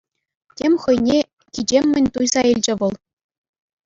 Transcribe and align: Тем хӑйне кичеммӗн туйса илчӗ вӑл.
Тем 0.57 0.73
хӑйне 0.83 1.19
кичеммӗн 1.53 2.05
туйса 2.13 2.41
илчӗ 2.51 2.73
вӑл. 2.79 2.93